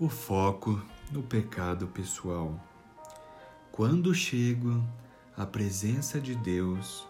O 0.00 0.08
foco 0.08 0.80
no 1.10 1.24
pecado 1.24 1.88
pessoal. 1.88 2.54
Quando 3.72 4.14
chego 4.14 4.80
à 5.36 5.44
presença 5.44 6.20
de 6.20 6.36
Deus, 6.36 7.04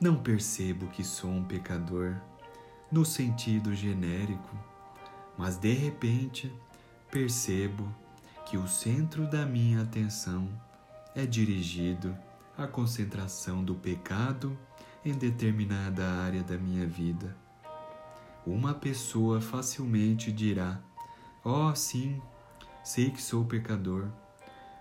não 0.00 0.14
percebo 0.14 0.86
que 0.86 1.02
sou 1.02 1.30
um 1.30 1.42
pecador 1.42 2.14
no 2.92 3.04
sentido 3.04 3.74
genérico, 3.74 4.56
mas 5.36 5.56
de 5.56 5.72
repente 5.72 6.52
percebo 7.10 7.92
que 8.46 8.56
o 8.56 8.68
centro 8.68 9.28
da 9.28 9.44
minha 9.44 9.82
atenção 9.82 10.48
é 11.16 11.26
dirigido 11.26 12.16
à 12.56 12.68
concentração 12.68 13.64
do 13.64 13.74
pecado 13.74 14.56
em 15.04 15.12
determinada 15.12 16.08
área 16.08 16.44
da 16.44 16.56
minha 16.56 16.86
vida. 16.86 17.36
Uma 18.46 18.74
pessoa 18.74 19.40
facilmente 19.40 20.30
dirá: 20.30 20.80
Oh, 21.44 21.74
sim, 21.74 22.20
sei 22.82 23.10
que 23.10 23.20
sou 23.20 23.44
pecador, 23.44 24.08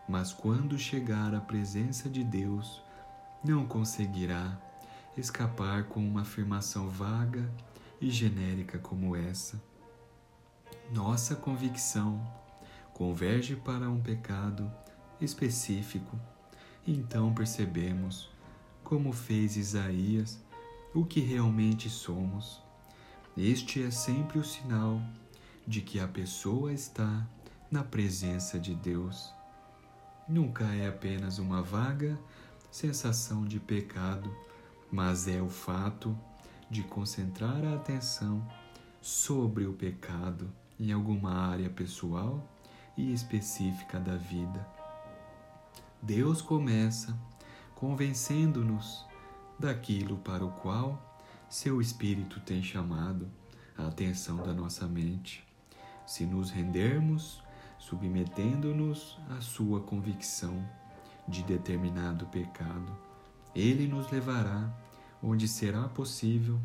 mas 0.08 0.32
quando 0.32 0.78
chegar 0.78 1.36
à 1.36 1.42
presença 1.42 2.10
de 2.10 2.23
Deus, 2.23 2.82
não 3.44 3.66
conseguirá 3.66 4.58
escapar 5.18 5.86
com 5.86 6.00
uma 6.00 6.22
afirmação 6.22 6.90
vaga 6.90 7.50
e 8.00 8.10
genérica 8.10 8.78
como 8.78 9.16
essa. 9.16 9.62
Nossa 10.92 11.36
convicção 11.36 12.22
converge 12.94 13.56
para 13.56 13.90
um 13.90 14.02
pecado 14.02 14.72
específico, 15.20 16.18
então 16.88 17.34
percebemos, 17.34 18.30
como 18.84 19.12
fez 19.12 19.58
Isaías, 19.58 20.42
o 20.94 21.06
que 21.06 21.20
realmente 21.20 21.90
somos. 21.90 22.62
Este 23.36 23.84
é 23.84 23.92
sempre 23.92 24.40
o 24.40 24.44
sinal 24.44 25.02
de 25.68 25.82
que 25.82 26.00
a 26.00 26.08
pessoa 26.08 26.72
está 26.72 27.28
na 27.71 27.84
presença 27.84 28.59
de 28.59 28.73
Deus. 28.73 29.33
Nunca 30.28 30.66
é 30.75 30.88
apenas 30.88 31.39
uma 31.39 31.61
vaga 31.61 32.17
sensação 32.72 33.45
de 33.45 33.59
pecado, 33.59 34.36
mas 34.92 35.28
é 35.28 35.42
o 35.42 35.50
fato 35.50 36.17
de 36.69 36.83
concentrar 36.83 37.64
a 37.66 37.75
atenção 37.75 38.45
sobre 39.02 39.66
o 39.66 39.73
pecado 39.73 40.52
em 40.80 40.92
alguma 40.92 41.33
área 41.33 41.69
pessoal 41.69 42.45
e 42.95 43.14
específica 43.14 43.99
da 43.99 44.16
vida. 44.16 44.67
Deus 46.02 46.42
começa 46.42 47.17
convencendo-nos 47.75 49.05
daquilo 49.59 50.17
para 50.17 50.45
o 50.45 50.52
qual 50.52 51.02
seu 51.49 51.81
Espírito 51.81 52.39
tem 52.42 52.61
chamado 52.61 53.27
a 53.77 53.88
atenção 53.88 54.38
da 54.38 54.53
nossa 54.53 54.88
mente 54.88 55.47
se 56.05 56.25
nos 56.25 56.49
rendermos, 56.49 57.44
submetendo-nos 57.78 59.17
à 59.30 59.42
sua 59.42 59.81
convicção 59.81 60.64
de 61.28 61.44
determinado 61.44 62.25
pecado, 62.28 62.95
ele 63.56 63.88
nos 63.88 64.09
levará 64.11 64.72
onde 65.22 65.47
será 65.47 65.88
possível 65.88 66.59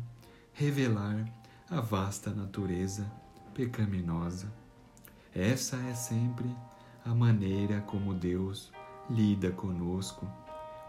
revelar 0.53 1.25
a 1.69 1.81
vasta 1.81 2.31
natureza 2.31 3.11
pecaminosa. 3.53 4.51
Essa 5.33 5.77
é 5.77 5.95
sempre 5.95 6.55
a 7.03 7.13
maneira 7.13 7.81
como 7.81 8.13
Deus 8.13 8.71
lida 9.09 9.51
conosco 9.51 10.27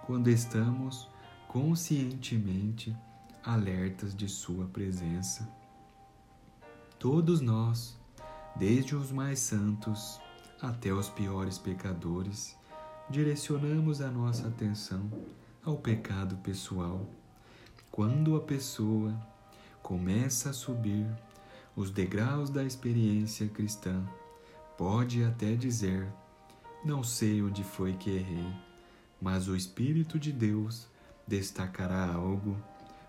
quando 0.06 0.28
estamos 0.28 1.08
conscientemente 1.48 2.94
alertas 3.42 4.14
de 4.14 4.28
Sua 4.28 4.66
presença. 4.66 5.48
Todos 6.98 7.40
nós 7.40 7.98
desde 8.56 8.94
os 8.94 9.10
mais 9.10 9.40
santos 9.40 10.20
até 10.60 10.92
os 10.92 11.08
piores 11.08 11.58
pecadores, 11.58 12.56
direcionamos 13.10 14.00
a 14.00 14.10
nossa 14.10 14.48
atenção 14.48 15.10
ao 15.64 15.76
pecado 15.76 16.36
pessoal. 16.36 17.06
Quando 17.90 18.36
a 18.36 18.40
pessoa 18.40 19.14
começa 19.82 20.50
a 20.50 20.52
subir 20.52 21.06
os 21.76 21.90
degraus 21.90 22.50
da 22.50 22.64
experiência 22.64 23.48
cristã, 23.48 24.02
pode 24.78 25.22
até 25.24 25.54
dizer: 25.54 26.06
Não 26.84 27.02
sei 27.02 27.42
onde 27.42 27.64
foi 27.64 27.94
que 27.94 28.10
errei, 28.10 28.52
mas 29.20 29.48
o 29.48 29.56
Espírito 29.56 30.18
de 30.18 30.32
Deus 30.32 30.86
destacará 31.26 32.12
algo 32.12 32.56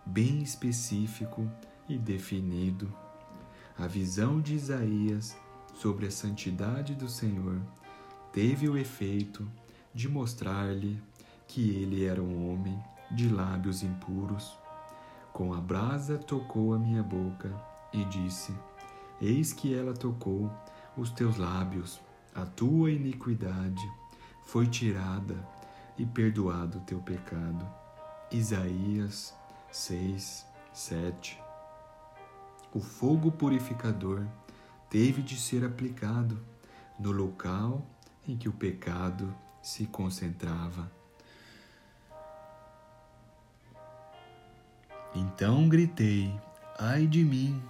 bem 0.05 0.41
específico 0.41 1.49
e 1.87 1.97
definido 1.97 2.93
a 3.77 3.87
visão 3.87 4.39
de 4.39 4.55
Isaías 4.55 5.35
sobre 5.73 6.07
a 6.07 6.11
santidade 6.11 6.95
do 6.95 7.09
Senhor 7.09 7.59
teve 8.31 8.69
o 8.69 8.77
efeito 8.77 9.45
de 9.93 10.07
mostrar-lhe 10.07 11.01
que 11.45 11.71
ele 11.71 12.05
era 12.05 12.23
um 12.23 12.49
homem 12.49 12.81
de 13.11 13.27
lábios 13.27 13.83
impuros. 13.83 14.57
Com 15.33 15.53
a 15.53 15.59
brasa 15.59 16.17
tocou 16.17 16.73
a 16.73 16.79
minha 16.79 17.03
boca 17.03 17.53
e 17.91 18.05
disse: 18.05 18.53
Eis 19.21 19.51
que 19.51 19.73
ela 19.73 19.93
tocou 19.93 20.49
os 20.95 21.09
teus 21.11 21.35
lábios, 21.35 21.99
a 22.33 22.45
tua 22.45 22.91
iniquidade 22.91 23.91
foi 24.45 24.67
tirada 24.67 25.35
e 25.97 26.05
perdoado 26.05 26.77
o 26.77 26.81
teu 26.81 27.01
pecado. 27.01 27.67
Isaías 28.31 29.35
6, 29.69 30.45
7 30.73 31.44
o 32.75 32.81
fogo 32.81 33.31
purificador 33.31 34.27
teve 34.89 35.21
de 35.21 35.39
ser 35.39 35.63
aplicado 35.63 36.37
no 36.99 37.09
local 37.09 37.87
em 38.27 38.35
que 38.35 38.49
o 38.49 38.51
pecado 38.51 39.33
se 39.61 39.85
concentrava. 39.85 40.91
Então 45.15 45.69
gritei: 45.69 46.37
Ai 46.77 47.07
de 47.07 47.23
mim, 47.23 47.63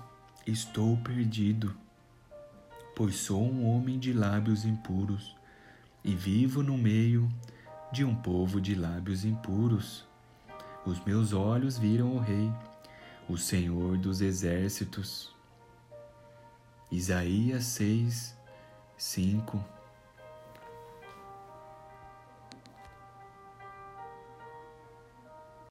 estou 0.47 0.97
perdido, 0.97 1.77
pois 2.95 3.15
sou 3.17 3.43
um 3.43 3.69
homem 3.69 3.99
de 3.99 4.11
lábios 4.11 4.65
impuros 4.65 5.35
e 6.03 6.15
vivo 6.15 6.63
no 6.63 6.75
meio 6.79 7.29
de 7.91 8.03
um 8.03 8.15
povo 8.15 8.59
de 8.59 8.73
lábios 8.73 9.23
impuros. 9.23 10.03
Os 10.83 10.99
meus 11.05 11.31
olhos 11.31 11.77
viram 11.77 12.15
o 12.15 12.19
Rei 12.19 12.51
o 13.27 13.37
Senhor 13.37 13.97
dos 13.97 14.21
Exércitos. 14.21 15.33
Isaías 16.91 17.65
6, 17.65 18.37
5 18.97 19.63